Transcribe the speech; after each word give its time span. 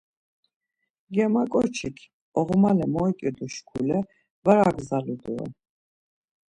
Germaǩoçik 1.13 1.97
oğmale 2.39 2.85
moyǩidu 2.93 3.47
şkule 3.53 3.99
var 4.45 4.57
agzalu 4.67 5.15
doren. 5.21 5.51